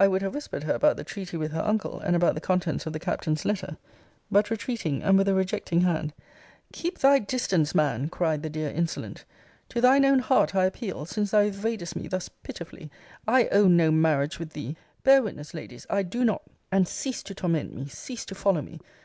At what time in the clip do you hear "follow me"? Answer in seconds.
18.34-18.80